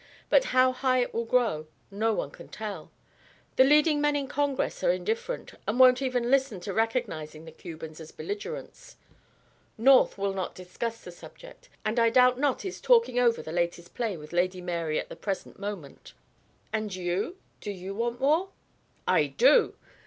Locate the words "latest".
13.51-13.93